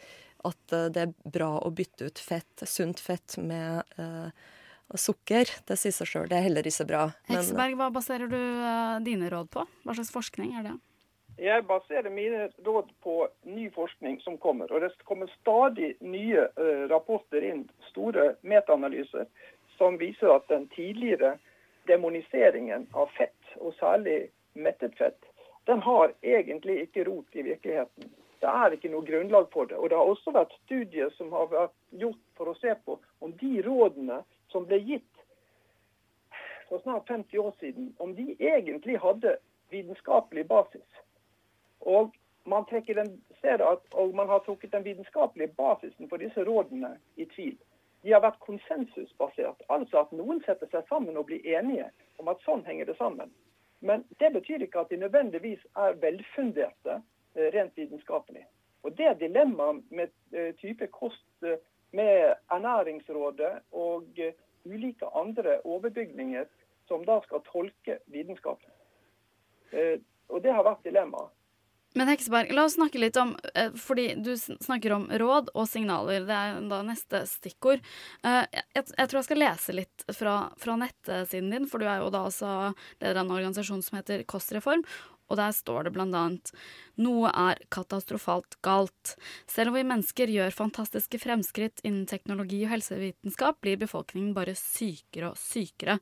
at 0.48 0.76
eh, 0.76 0.90
det 0.92 1.02
er 1.02 1.14
bra 1.36 1.50
å 1.60 1.72
bytte 1.74 2.08
ut 2.08 2.20
fett, 2.20 2.64
sunt 2.68 3.00
fett 3.02 3.36
med 3.40 3.84
uh, 3.98 4.30
sukker. 5.00 5.50
Det 5.68 5.76
sier 5.80 5.94
seg 5.94 6.10
sjøl, 6.10 6.26
det 6.30 6.38
er 6.38 6.46
heller 6.46 6.66
ikke 6.66 6.80
så 6.80 6.88
bra. 6.88 7.04
Hekseberg, 7.30 7.76
hva 7.80 7.90
baserer 7.94 8.30
du 8.30 8.38
uh, 8.38 8.98
dine 9.04 9.30
råd 9.32 9.50
på? 9.54 9.64
Hva 9.84 9.96
slags 9.96 10.12
forskning 10.14 10.54
er 10.58 10.68
det? 10.68 10.74
Jeg 11.40 11.64
baserer 11.66 12.12
mine 12.14 12.48
råd 12.66 12.92
på 13.02 13.16
ny 13.50 13.66
forskning 13.74 14.20
som 14.22 14.38
kommer. 14.38 14.70
Og 14.70 14.84
det 14.84 14.92
kommer 15.08 15.30
stadig 15.40 15.94
nye 16.04 16.46
uh, 16.60 16.84
rapporter 16.92 17.42
inn, 17.42 17.64
store 17.90 18.34
metaanalyser, 18.46 19.26
som 19.78 19.98
viser 19.98 20.30
at 20.30 20.46
den 20.52 20.68
tidligere 20.76 21.36
demoniseringen 21.88 22.86
av 22.94 23.10
fett, 23.18 23.54
og 23.60 23.74
særlig 23.80 24.28
mettet 24.54 24.94
fett, 24.98 25.18
den 25.66 25.80
har 25.82 26.12
egentlig 26.22 26.84
ikke 26.84 27.04
rot 27.08 27.36
i 27.36 27.42
virkeligheten. 27.42 28.12
Det 28.40 28.52
er 28.52 28.74
ikke 28.76 28.90
noe 28.92 29.06
grunnlag 29.06 29.46
for 29.52 29.68
det. 29.68 29.76
Og 29.80 29.88
Det 29.90 29.96
har 29.96 30.10
også 30.10 30.34
vært 30.34 30.52
studier 30.64 31.12
som 31.16 31.32
har 31.32 31.48
vært 31.48 31.74
gjort 31.90 32.20
for 32.36 32.50
å 32.50 32.56
se 32.60 32.74
på 32.84 32.98
om 33.24 33.32
de 33.40 33.62
rådene 33.64 34.20
som 34.54 34.66
ble 34.70 34.78
gitt 34.86 35.22
for 36.68 36.78
snart 36.84 37.08
50 37.10 37.38
år 37.42 37.54
siden, 37.60 37.90
om 37.98 38.14
de 38.16 38.36
egentlig 38.38 38.98
hadde 39.02 39.36
vitenskapelig 39.70 40.46
basis. 40.48 41.00
Og 41.80 42.14
man, 42.44 42.64
den, 42.70 43.22
at, 43.42 43.82
og 43.92 44.14
man 44.14 44.28
har 44.28 44.38
trukket 44.38 44.72
den 44.72 44.84
vitenskapelige 44.84 45.52
basisen 45.58 46.08
for 46.08 46.16
disse 46.16 46.44
rådene 46.44 46.96
i 47.16 47.24
tvil. 47.24 47.56
De 48.02 48.12
har 48.12 48.20
vært 48.20 48.40
konsensusbasert, 48.44 49.62
altså 49.72 50.04
at 50.04 50.12
noen 50.12 50.42
setter 50.44 50.68
seg 50.72 50.88
sammen 50.88 51.16
og 51.16 51.26
blir 51.30 51.46
enige 51.56 51.88
om 52.20 52.28
at 52.28 52.42
sånn 52.44 52.64
henger 52.66 52.90
det 52.90 52.96
sammen. 52.98 53.32
Men 53.80 54.04
det 54.20 54.32
betyr 54.32 54.64
ikke 54.64 54.84
at 54.84 54.92
de 54.92 55.00
nødvendigvis 55.00 55.62
er 55.76 55.96
velfunderte 56.00 56.98
eh, 57.00 57.48
rent 57.56 57.76
vitenskapelig. 57.76 58.44
Og 58.84 58.96
Det 58.96 59.06
er 59.08 59.16
dilemmaet 59.20 59.84
med 59.90 60.12
eh, 60.32 60.52
type 60.60 60.86
kost 60.92 61.24
eh, 61.44 61.56
med 61.94 62.34
Ernæringsrådet 62.52 63.52
og 63.72 64.20
ulike 64.64 65.08
andre 65.14 65.60
overbygninger 65.64 66.48
som 66.88 67.04
da 67.06 67.20
skal 67.24 67.44
tolke 67.48 67.98
vitenskapen. 68.12 68.70
Og 70.28 70.42
Det 70.42 70.52
har 70.52 70.64
vært 70.66 70.84
dilemmaet. 70.84 71.32
Men 71.94 72.08
Hekseberg, 72.10 72.50
la 72.50 72.64
oss 72.66 72.74
snakke 72.74 72.98
litt 72.98 73.16
om 73.20 73.36
eh, 73.54 73.70
Fordi 73.78 74.08
du 74.18 74.32
snakker 74.38 74.96
om 74.96 75.04
råd 75.14 75.52
og 75.54 75.68
signaler. 75.70 76.24
Det 76.26 76.38
er 76.38 76.56
da 76.70 76.80
neste 76.86 77.20
stikkord. 77.30 77.84
Eh, 78.26 78.42
jeg, 78.74 78.88
tror 78.98 79.20
jeg 79.20 79.28
skal 79.28 79.42
lese 79.44 79.76
litt 79.76 80.06
fra, 80.10 80.34
fra, 80.58 80.74
nettsiden 80.80 81.52
din, 81.54 81.68
for 81.70 81.78
du 81.78 81.86
er 81.86 82.02
jo 82.02 82.10
da 82.10 82.24
også 82.26 82.50
leder 82.98 83.20
av 83.20 83.22
en 83.22 83.36
organisasjon 83.36 83.84
som 83.86 84.00
heter 84.00 84.26
Kostreform. 84.26 84.82
Og 85.30 85.38
der 85.40 85.54
står 85.56 85.86
det 85.86 85.94
blant 85.94 86.16
annet 86.18 86.52
noe 87.00 87.30
er 87.30 87.62
katastrofalt 87.74 88.58
galt. 88.64 89.14
Selv 89.50 89.72
om 89.72 89.78
vi 89.78 89.86
mennesker 89.88 90.30
gjør 90.30 90.54
fantastiske 90.54 91.20
fremskritt 91.22 91.80
innen 91.82 92.04
teknologi 92.10 92.64
og 92.66 92.74
helsevitenskap, 92.74 93.62
blir 93.64 93.80
befolkningen 93.80 94.34
bare 94.36 94.56
sykere 94.58 95.32
og 95.32 95.40
sykere. 95.40 95.98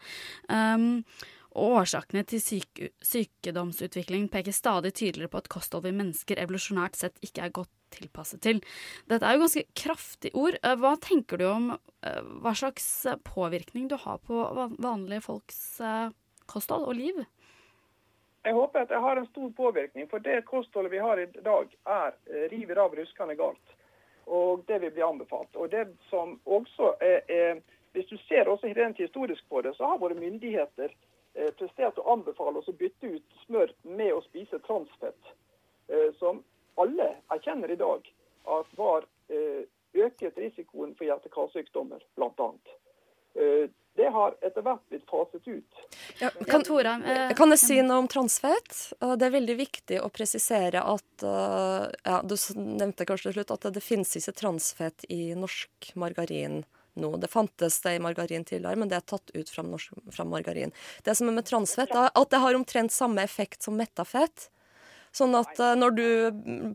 Um, 0.49 1.05
og 1.53 1.83
årsakene 1.83 2.25
til 2.29 2.41
syke, 2.41 2.89
sykedomsutvikling 3.05 4.29
peker 4.33 4.55
stadig 4.57 4.95
tydeligere 4.97 5.33
på 5.33 5.43
at 5.43 5.51
kosthold 5.53 5.85
vi 5.85 5.95
mennesker 5.97 6.41
evolusjonært 6.41 6.97
sett 6.97 7.21
ikke 7.25 7.45
er 7.45 7.55
godt 7.61 7.73
tilpasset 7.93 8.41
til. 8.45 8.63
Dette 9.11 9.29
er 9.29 9.37
jo 9.37 9.45
ganske 9.45 9.67
kraftige 9.77 10.37
ord. 10.39 10.57
Eh, 10.63 10.77
hva 10.81 10.95
tenker 11.03 11.41
du 11.41 11.47
om 11.51 11.71
eh, 11.75 12.23
hva 12.41 12.55
slags 12.57 12.87
påvirkning 13.29 13.91
du 13.93 13.99
har 14.01 14.23
på 14.25 14.47
vanlige 14.81 15.27
folks 15.29 15.61
eh, 15.85 16.09
kosthold 16.49 16.89
og 16.89 16.97
liv? 16.97 17.21
Jeg 18.45 18.55
håper 18.55 18.81
at 18.81 18.91
jeg 18.91 19.01
har 19.01 19.17
en 19.17 19.27
stor 19.27 19.51
påvirkning, 19.57 20.09
for 20.11 20.19
det 20.19 20.45
kostholdet 20.45 20.93
vi 20.93 20.99
har 20.99 21.21
i 21.21 21.27
dag, 21.27 21.77
er 21.87 22.17
river 22.51 22.81
av 22.83 22.95
ruskende 22.99 23.37
galt. 23.39 23.77
Og 24.27 24.65
det 24.69 24.81
vil 24.83 24.91
bli 24.91 25.03
anbefalt. 25.03 25.57
Og 25.57 25.71
det 25.71 25.87
som 26.11 26.41
også 26.45 26.95
er, 27.01 27.21
er 27.29 27.63
Hvis 27.93 28.07
du 28.09 28.17
ser 28.17 28.49
også 28.49 28.67
rent 28.67 28.97
historisk 28.97 29.45
på 29.49 29.61
det, 29.61 29.75
så 29.77 29.85
har 29.85 29.99
våre 29.99 30.15
myndigheter 30.15 30.95
Eh, 31.35 31.49
prestert 31.57 31.97
å 31.97 32.11
anbefale 32.13 32.61
oss 32.61 32.69
å 32.69 32.77
bytte 32.77 33.09
ut 33.15 33.37
smør 33.47 33.71
med 33.89 34.11
å 34.13 34.21
spise 34.27 34.59
transfett, 34.67 35.31
eh, 35.89 36.11
som 36.19 36.43
alle 36.83 37.09
erkjenner 37.33 37.73
i 37.73 37.79
dag 37.81 38.09
at 38.59 38.75
var 38.77 39.07
eh, 39.33 39.63
øket 39.97 40.37
risikoen 40.37 40.93
for 40.99 41.09
hjerte-karsykdommer, 41.09 42.05
bl.a. 42.19 42.51
Det 43.93 44.09
har 44.09 44.35
etter 44.41 44.65
hvert 44.65 44.83
blitt 44.89 45.05
faset 45.09 45.49
ut. 45.49 45.81
Ja, 46.21 46.31
kan, 46.49 46.65
kan, 46.65 47.53
jeg 47.53 47.61
si 47.61 47.77
noe 47.85 48.01
om 48.01 48.09
transfett? 48.09 48.77
Det 48.97 49.27
er 49.27 49.35
veldig 49.35 49.57
viktig 49.59 49.99
å 50.01 50.09
presisere 50.13 50.81
at 50.81 51.25
ja, 51.25 52.21
Du 52.25 52.35
nevnte 52.57 53.05
kanskje 53.09 53.29
til 53.29 53.37
slutt 53.37 53.53
at 53.57 53.67
det, 53.67 53.75
det 53.77 53.85
finnes 53.85 54.17
ikke 54.17 54.37
transfett 54.41 55.05
i 55.13 55.35
norsk 55.37 55.93
margarin 56.01 56.63
nå. 56.95 57.17
Det 57.17 57.29
fantes 57.29 57.81
det 57.81 57.95
i 57.95 57.99
margarin 57.99 58.45
tidligere, 58.45 58.77
men 58.77 58.89
det 58.89 58.99
er 58.99 59.07
tatt 59.13 59.31
ut 59.35 59.51
fra, 59.51 59.65
norsk, 59.67 59.93
fra 60.13 60.25
margarin. 60.29 60.73
Det 61.05 61.15
som 61.17 61.29
er 61.29 61.39
med 61.39 61.49
transfett, 61.49 61.93
er 61.93 62.11
at 62.13 62.33
det 62.33 62.41
har 62.43 62.59
omtrent 62.59 62.93
samme 62.93 63.25
effekt 63.25 63.63
som 63.63 63.77
metta 63.79 64.05
fett. 64.09 64.49
Sånn 65.13 65.35
at 65.37 65.59
uh, 65.61 65.75
når 65.77 65.97
du 65.97 66.07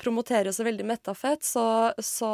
promoterer 0.01 0.53
så 0.53 0.65
veldig 0.67 0.85
metta 0.85 1.15
fett, 1.17 1.41
så, 1.45 1.93
så, 1.97 2.29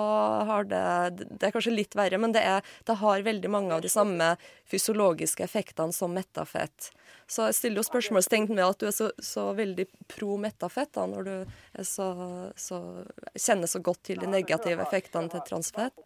har 0.50 0.68
det 0.68 0.84
Det 1.30 1.48
er 1.48 1.54
kanskje 1.56 1.76
litt 1.76 1.96
verre, 1.96 2.20
men 2.20 2.36
det, 2.36 2.44
er, 2.44 2.66
det, 2.84 2.98
har 3.00 3.24
veldig 3.24 3.52
mange 3.52 3.72
av 3.78 3.86
de 3.86 3.92
samme 3.92 4.34
fysiologiske 4.68 5.46
effektene 5.46 5.96
som 5.96 6.12
metta 6.14 6.44
fett. 6.46 6.92
Så 7.28 7.48
jeg 7.48 7.56
stiller 7.56 7.80
jo 7.80 7.88
spørsmålstegn 7.88 8.50
ved 8.52 8.66
at 8.66 8.82
du 8.84 8.90
er 8.90 8.96
så, 8.96 9.10
så 9.24 9.46
veldig 9.56 9.88
pro 10.12 10.36
metta 10.38 10.68
fett, 10.70 10.92
da, 10.98 11.08
når 11.08 11.30
du 11.30 11.84
så, 11.88 12.08
så, 12.60 12.80
kjenner 13.40 13.72
så 13.72 13.80
godt 13.80 14.04
til 14.10 14.20
de 14.20 14.28
negative 14.28 14.84
effektene 14.84 15.32
til 15.32 15.46
transfett. 15.48 16.04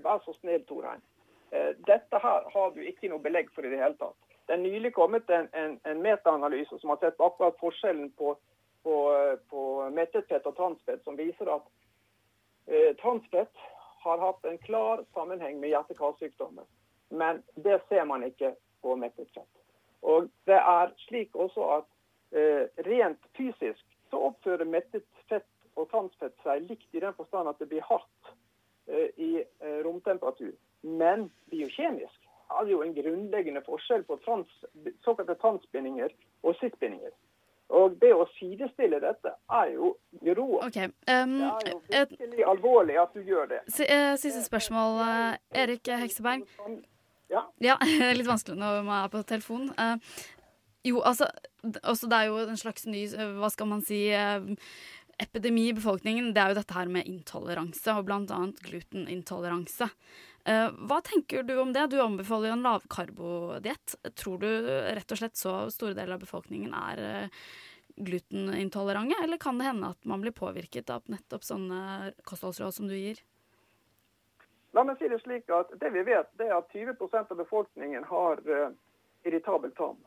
Vær 0.00 0.22
så 0.24 0.34
snill, 0.38 0.62
Torheim. 0.68 1.02
Eh, 1.50 1.72
dette 1.86 2.22
her 2.22 2.46
har 2.54 2.70
du 2.74 2.80
ikke 2.86 3.10
noe 3.10 3.22
belegg 3.22 3.50
for 3.54 3.66
i 3.66 3.72
det 3.72 3.82
hele 3.82 3.98
tatt. 3.98 4.14
Det 4.46 4.54
er 4.54 4.62
nylig 4.62 4.94
kommet 4.94 5.28
en, 5.30 5.50
en, 5.58 5.76
en 5.86 6.00
metaanalyse 6.02 6.78
som 6.80 6.94
har 6.94 7.02
sett 7.02 7.18
akkurat 7.22 7.58
forskjellen 7.60 8.08
på, 8.18 8.36
på, 8.82 8.96
på 9.50 9.90
mettet 9.94 10.28
fett 10.28 10.46
og 10.46 10.56
transfett, 10.56 11.04
som 11.04 11.18
viser 11.18 11.50
at 11.52 11.66
eh, 12.66 12.96
transfett 13.02 13.64
har 14.04 14.18
hatt 14.18 14.44
en 14.44 14.58
klar 14.58 15.04
sammenheng 15.14 15.60
med 15.60 15.74
hjerte-karsykdommer. 15.74 16.64
Men 17.10 17.42
det 17.54 17.80
ser 17.88 18.04
man 18.04 18.24
ikke 18.24 18.54
på 18.82 18.96
mettet 18.96 19.28
fett. 19.34 19.50
Og 20.00 20.30
det 20.48 20.56
er 20.56 20.92
slik 21.04 21.36
også 21.36 21.66
at 21.76 21.88
eh, 22.32 22.68
rent 22.86 23.26
fysisk 23.36 23.84
så 24.10 24.22
oppfører 24.30 24.64
mettet 24.64 25.06
fett 25.28 25.48
og 25.78 25.90
tannfett 25.92 26.36
seg 26.44 26.64
likt 26.68 26.96
i 26.96 27.02
den 27.04 27.14
forstand 27.18 27.50
at 27.50 27.60
det 27.60 27.68
blir 27.70 27.84
hardt 27.86 28.32
eh, 28.88 29.10
i 29.16 29.32
eh, 29.42 29.78
romtemperatur. 29.84 30.54
Men 30.82 31.28
biokjemisk 31.52 32.28
er 32.50 32.64
det 32.64 32.72
jo 32.72 32.82
en 32.82 32.94
grunnleggende 32.96 33.62
forskjell 33.66 34.06
på 34.08 34.16
trans, 34.24 34.50
såkalte 35.04 35.36
tannspinninger 35.42 36.14
og 36.42 36.56
sittbindinger. 36.58 37.12
Og 37.70 37.94
det 38.02 38.10
å 38.14 38.24
sidestille 38.34 38.98
dette 39.02 39.32
er 39.54 39.72
jo 39.76 39.92
grå. 40.24 40.48
Okay, 40.66 40.90
um, 41.06 41.36
det 41.38 41.50
er 41.50 41.68
jo 41.70 41.80
virkelig 41.86 42.40
et, 42.42 42.48
alvorlig 42.50 42.96
at 42.98 43.14
du 43.14 43.22
gjør 43.22 43.50
det. 43.52 43.60
Eh, 43.86 44.14
siste 44.18 44.42
spørsmål. 44.42 44.98
Eh, 45.04 45.62
Erik 45.62 45.90
Hekseberg. 46.02 46.46
Ja. 47.30 47.44
ja. 47.62 47.76
Litt 48.18 48.26
vanskelig 48.26 48.58
når 48.58 48.82
man 48.82 49.04
er 49.04 49.12
på 49.12 49.22
telefon. 49.28 49.70
Uh, 49.78 49.94
jo, 50.86 51.02
altså, 51.06 51.28
altså, 51.84 52.08
Det 52.10 52.18
er 52.18 52.30
jo 52.30 52.40
en 52.40 52.56
slags 52.56 52.86
ny 52.88 53.04
Hva 53.36 53.50
skal 53.52 53.68
man 53.68 53.84
si? 53.86 54.06
Epidemi 55.20 55.66
i 55.68 55.76
befolkningen, 55.76 56.30
det 56.32 56.40
er 56.40 56.52
jo 56.54 56.56
dette 56.56 56.72
her 56.72 56.88
med 56.88 57.04
intoleranse, 57.04 57.92
og 57.92 58.06
bl.a. 58.08 58.38
glutenintoleranse. 58.64 59.90
Eh, 60.44 60.68
hva 60.88 61.00
tenker 61.04 61.42
du 61.42 61.58
om 61.60 61.72
det? 61.72 61.86
Du 61.92 62.00
anbefaler 62.00 62.48
jo 62.50 62.56
en 62.56 62.64
lavkarbodiett. 62.64 63.96
Tror 64.16 64.38
du 64.40 64.48
rett 64.96 65.12
og 65.12 65.20
slett 65.20 65.36
så 65.36 65.56
store 65.72 65.96
deler 65.98 66.16
av 66.16 66.24
befolkningen 66.24 66.72
er 66.76 67.02
eh, 67.04 67.40
glutenintolerante, 68.00 69.18
eller 69.22 69.40
kan 69.40 69.58
det 69.60 69.68
hende 69.68 69.92
at 69.92 70.08
man 70.08 70.22
blir 70.24 70.32
påvirket 70.32 70.90
av 70.90 71.04
nettopp 71.12 71.44
sånne 71.44 72.12
kostholdsråd 72.24 72.74
som 72.74 72.88
du 72.88 72.96
gir? 72.96 73.20
La 74.72 74.84
meg 74.86 75.00
si 75.00 75.08
Det 75.10 75.18
slik 75.20 75.50
at 75.52 75.72
det 75.82 75.90
vi 75.92 76.06
vet, 76.06 76.30
det 76.38 76.46
er 76.46 76.56
at 76.56 76.70
20 76.72 76.94
av 77.18 77.36
befolkningen 77.36 78.04
har 78.06 78.40
uh, 78.46 78.70
irritabel 79.26 79.72
tann. 79.76 79.98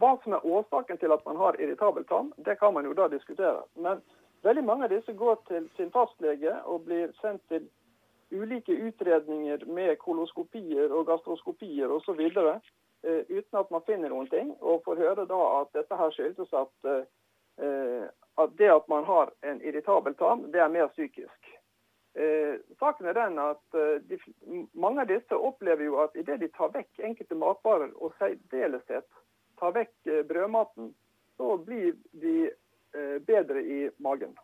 Hva 0.00 0.14
som 0.22 0.32
er 0.32 0.46
årsaken 0.48 0.96
til 0.98 1.12
at 1.12 1.24
man 1.28 1.36
har 1.36 1.58
irritabel 1.60 2.06
tann, 2.08 2.30
det 2.38 2.56
kan 2.58 2.72
man 2.74 2.88
jo 2.88 2.94
da 2.96 3.10
diskutere. 3.12 3.60
Men 3.76 4.00
veldig 4.42 4.64
mange 4.64 4.86
av 4.88 4.94
disse 4.94 5.12
går 5.12 5.36
til 5.50 5.66
sin 5.76 5.92
fastlege 5.92 6.54
og 6.64 6.86
blir 6.88 7.12
sendt 7.20 7.44
til 7.52 7.68
ulike 8.32 8.72
utredninger 8.72 9.64
med 9.66 9.98
koloskopier 9.98 10.92
og 10.92 11.06
gastroskopier 11.06 11.92
osv. 11.92 12.20
Uh, 12.20 12.58
eh, 13.02 13.22
uten 13.28 13.60
at 13.62 13.70
man 13.70 13.86
finner 13.86 14.12
noen 14.12 14.30
ting. 14.32 14.54
Og 14.60 14.82
får 14.84 15.02
høre 15.04 15.26
da 15.30 15.40
at 15.60 15.72
dette 15.78 16.00
her 16.02 16.14
skyldes 16.16 16.52
at 16.52 16.90
uh, 16.90 18.08
at 18.40 18.50
det 18.58 18.70
at 18.72 18.88
man 18.88 19.04
har 19.04 19.30
en 19.42 19.62
irritabel 19.62 20.14
tarm, 20.14 20.46
det 20.52 20.60
er 20.60 20.68
mer 20.68 20.88
psykisk. 20.94 21.50
Eh, 22.14 22.54
saken 22.78 23.06
er 23.06 23.14
den 23.14 23.38
at 23.38 23.76
eh, 23.78 24.02
de, 24.02 24.18
Mange 24.72 25.04
av 25.04 25.10
disse 25.10 25.36
opplever 25.36 25.84
jo 25.84 26.00
at 26.02 26.16
idet 26.18 26.40
de 26.40 26.48
tar 26.56 26.72
vekk 26.74 27.04
enkelte 27.06 27.38
matvarer, 27.38 27.92
og 28.02 28.14
særdeleshet 28.18 29.06
tar 29.60 29.76
vekk 29.76 29.92
eh, 30.10 30.24
brødmaten, 30.26 30.90
så 31.38 31.56
blir 31.66 31.94
de 32.22 32.50
eh, 32.50 33.18
bedre 33.26 33.62
i 33.62 33.80
magen. 33.98 34.34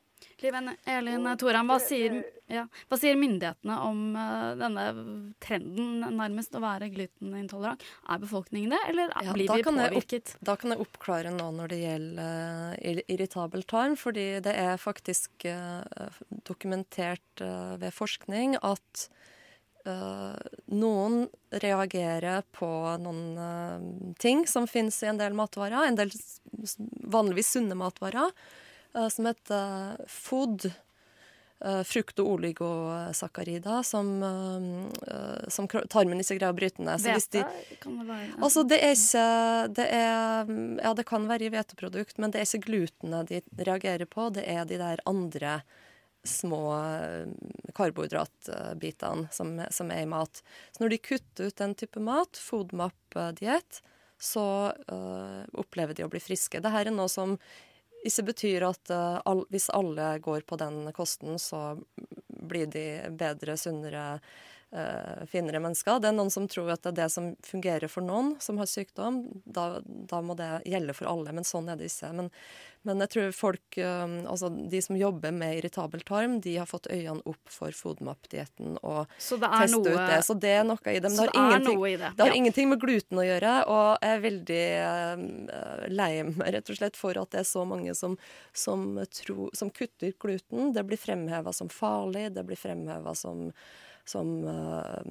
Liv 0.42 0.54
Elin 0.85 1.28
Toran, 1.40 1.68
hva 1.68 1.78
sier, 1.80 2.18
ja, 2.52 2.66
hva 2.90 2.99
sier 3.00 3.16
myndighetene 3.16 3.76
om 3.87 4.00
uh, 4.12 4.52
denne 4.61 4.85
trenden 5.42 6.04
nærmest 6.18 6.56
å 6.56 6.61
være 6.61 6.90
glutenintolerant? 6.92 7.85
Er 8.12 8.20
befolkningen 8.20 8.75
det, 8.75 8.80
eller 8.90 9.14
ja, 9.14 9.32
blir 9.32 9.49
vi 9.49 9.64
påvirket? 9.64 10.35
Opp, 10.35 10.42
da 10.50 10.56
kan 10.61 10.75
jeg 10.75 10.85
oppklare 10.85 11.32
nå 11.32 11.46
når 11.56 11.73
det 11.73 11.78
gjelder 11.80 12.68
uh, 12.76 13.00
irritabel 13.16 13.64
tarm. 13.68 13.96
Fordi 13.96 14.26
det 14.44 14.52
er 14.61 14.76
faktisk 14.80 15.46
dokumentert 16.46 17.42
ved 17.80 17.92
forskning 17.94 18.58
at 18.61 19.06
noen 20.66 21.28
reagerer 21.62 22.42
på 22.56 22.68
noen 22.99 24.14
ting 24.18 24.42
som 24.50 24.66
finnes 24.66 24.99
i 25.04 25.11
en 25.12 25.20
del 25.20 25.37
matvarer, 25.38 25.87
en 25.87 25.99
del 25.99 26.11
vanligvis 27.14 27.52
sunne 27.54 27.78
matvarer. 27.78 28.35
Eh, 28.97 29.09
som 29.09 29.26
heter 29.26 30.05
FOD. 30.09 30.71
Uh, 31.65 31.81
frukt- 31.88 32.19
og 32.21 32.35
oligosakarida 32.35 33.79
som, 33.81 34.11
som, 35.49 35.69
tarmen 35.88 36.21
ikke 36.21 36.37
greier 36.37 36.53
å 36.53 36.57
bryte 36.59 36.85
ned. 36.85 37.00
Så 37.00 37.15
det 37.33 37.45
være? 38.11 38.26
Altså, 38.45 38.65
det 38.69 38.76
er 38.85 38.93
ikke 38.93 39.23
det 39.79 39.87
er, 39.88 40.53
Ja, 40.85 40.93
det 40.99 41.07
kan 41.09 41.25
være 41.31 41.47
i 41.47 41.55
hveteprodukt, 41.55 42.21
men 42.21 42.35
det 42.35 42.43
er 42.43 42.50
ikke 42.50 42.69
glutenet 42.69 43.33
de 43.33 43.41
reagerer 43.65 44.05
på. 44.05 44.29
Det 44.37 44.45
er 44.45 44.69
de 44.69 44.76
der 44.83 45.00
andre 45.09 45.62
små 46.29 46.61
karbohydratbitene 47.73 49.33
som, 49.33 49.57
som, 49.71 49.97
er 49.97 50.05
i 50.05 50.12
mat. 50.12 50.43
Så 50.76 50.85
når 50.85 50.93
de 50.93 51.05
kutter 51.09 51.49
ut 51.49 51.57
den 51.62 51.73
type 51.81 52.03
mat, 52.05 52.37
FODMAP-diett, 52.37 53.81
så 54.21 54.47
uh, 54.93 55.43
opplever 55.57 55.97
de 55.97 56.05
å 56.05 56.12
bli 56.12 56.21
friske. 56.21 56.61
Dette 56.61 56.85
er 56.85 56.93
noe 56.93 57.09
som 57.12 57.37
ikke 58.09 58.29
betyr 58.31 58.67
at 58.69 58.93
uh, 58.95 59.21
all, 59.29 59.45
hvis 59.53 59.71
alle 59.75 60.17
går 60.25 60.47
på 60.49 60.59
den 60.61 60.85
kosten, 60.97 61.41
så 61.43 61.77
blir 62.27 62.69
de 62.71 62.87
bedre, 63.19 63.57
sunnere, 63.59 64.05
uh, 64.75 65.25
finere 65.31 65.61
mennesker. 65.63 66.01
Det 66.01 66.11
er 66.11 66.17
noen 66.17 66.33
som 66.33 66.49
tror 66.51 66.75
at 66.75 66.85
det 66.85 66.95
er 66.95 67.01
det 67.03 67.11
som 67.15 67.33
fungerer 67.47 67.91
for 67.93 68.07
noen 68.07 68.35
som 68.43 68.61
har 68.63 68.71
sykdom. 68.71 69.25
Da, 69.45 69.83
da 69.85 70.23
må 70.23 70.39
det 70.39 70.51
gjelde 70.69 70.97
for 70.97 71.11
alle, 71.11 71.35
men 71.37 71.49
sånn 71.49 71.71
er 71.73 71.81
det 71.81 71.91
ikke. 71.91 72.13
Men, 72.21 72.33
men 72.87 73.02
jeg 73.05 73.12
tror 73.12 73.33
folk, 73.37 73.78
altså 73.78 74.50
de 74.50 74.81
som 74.85 74.97
jobber 74.99 75.35
med 75.35 75.59
irritabel 75.59 76.02
tarm, 76.07 76.38
de 76.45 76.57
har 76.61 76.69
fått 76.71 76.88
øynene 76.93 77.25
opp 77.26 77.52
for 77.52 77.75
FODMAP-dietten 77.75 78.78
og 78.81 79.12
testa 79.16 79.66
noe, 79.73 79.83
ut 79.83 80.00
det. 80.00 80.19
Så 80.26 80.37
det 80.43 80.52
er 80.55 80.66
noe 80.66 80.81
i 80.93 81.00
det. 81.00 81.11
Men 81.11 81.19
det, 81.19 81.26
har, 81.26 81.33
ingenting, 81.43 81.83
det. 81.83 82.11
det 82.16 82.25
har 82.25 82.33
ja. 82.33 82.38
ingenting 82.40 82.71
med 82.73 82.83
gluten 82.83 83.21
å 83.21 83.26
gjøre, 83.26 83.55
og 83.73 84.05
jeg 84.05 84.16
er 84.16 84.23
veldig 84.26 84.62
uh, 84.83 85.87
lei 85.93 86.11
meg 86.28 86.52
rett 86.57 86.73
og 86.73 86.78
slett 86.81 87.00
for 87.00 87.21
at 87.21 87.33
det 87.35 87.43
er 87.43 87.49
så 87.49 87.64
mange 87.69 87.95
som, 87.99 88.16
som, 88.57 88.87
tro, 89.21 89.49
som 89.57 89.73
kutter 89.75 90.14
gluten. 90.23 90.73
Det 90.76 90.87
blir 90.87 91.00
fremheva 91.00 91.55
som 91.57 91.71
farlig, 91.73 92.28
det 92.37 92.47
blir 92.47 92.61
fremheva 92.61 93.14
som, 93.19 93.49
som 94.09 94.38
uh, 94.47 95.02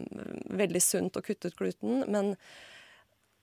veldig 0.63 0.83
sunt 0.83 1.19
å 1.19 1.25
kutte 1.25 1.51
ut 1.51 1.59
gluten. 1.59 2.05
men 2.07 2.35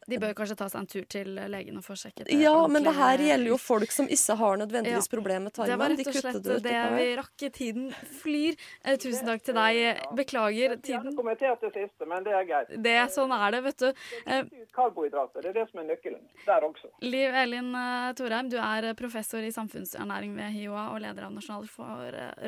de 0.07 0.19
bør 0.19 0.35
kanskje 0.37 0.57
ta 0.59 0.69
seg 0.71 0.81
en 0.83 0.89
tur 0.91 1.05
til 1.11 1.37
legen 1.53 1.79
og 1.79 1.85
få 1.87 1.97
sjekket 1.99 2.27
det. 2.27 2.39
Ja, 2.43 2.55
men 2.71 2.85
det 2.87 2.95
her 2.97 3.23
gjelder 3.23 3.53
jo 3.53 3.59
folk 3.61 3.93
som 3.95 4.09
ikke 4.11 4.37
har 4.41 4.59
nødvendigvis 4.63 5.09
ja. 5.09 5.13
problemer 5.13 5.47
med 5.47 5.55
tarmen. 5.57 5.71
Det 5.73 5.79
var 5.83 5.95
rett 5.95 6.11
og 6.11 6.17
slett 6.19 6.41
det, 6.47 6.59
det 6.67 6.81
vi 6.97 7.07
rakk. 7.21 7.45
Tiden 7.53 7.89
flyr. 8.23 8.59
Eh, 8.85 8.97
tusen 9.03 9.29
takk 9.29 9.45
til 9.47 9.57
deg. 9.59 10.03
Beklager 10.19 10.77
tiden. 10.79 11.11
Jeg 11.11 11.19
kommentert 11.19 11.65
det 11.65 11.73
siste, 11.75 12.09
men 12.09 12.27
det 12.27 12.35
er 12.37 12.47
greit. 12.49 12.73
Det, 12.87 12.97
sånn 13.15 13.35
er 13.37 13.57
det, 13.57 13.63
vet 13.69 13.85
du. 13.85 13.89
Eh, 14.27 14.53
karbohydrater, 14.75 15.45
det 15.45 15.53
er 15.53 15.59
det 15.61 15.67
som 15.71 15.83
er 15.83 15.89
nøkkelen 15.91 16.23
der 16.47 16.67
også. 16.67 16.91
Liv 17.05 17.39
Elin 17.43 17.71
uh, 17.75 18.11
Thorheim, 18.19 18.51
du 18.53 18.59
er 18.63 18.91
professor 18.99 19.45
i 19.45 19.53
samfunnsernæring 19.55 20.35
ved 20.39 20.57
HiOA 20.57 20.89
og 20.95 21.03
leder 21.05 21.29
av 21.29 21.37
Nasjonalt 21.37 21.71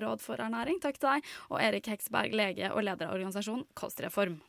råd 0.05 0.25
for 0.25 0.43
ernæring. 0.43 0.81
Takk 0.83 0.99
til 0.99 1.11
deg. 1.12 1.31
Og 1.53 1.61
Erik 1.62 1.93
Heksberg, 1.93 2.35
lege 2.35 2.73
og 2.73 2.85
leder 2.87 3.09
av 3.09 3.17
organisasjonen 3.19 3.67
Kostreform. 3.79 4.40